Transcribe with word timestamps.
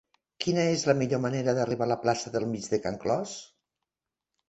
Quina 0.45 0.63
és 0.77 0.85
la 0.91 0.95
millor 1.01 1.21
manera 1.27 1.55
d'arribar 1.61 1.89
a 1.89 1.93
la 1.93 1.99
plaça 2.07 2.35
del 2.39 2.51
Mig 2.57 2.73
de 2.75 2.83
Can 2.89 3.01
Clos? 3.07 3.39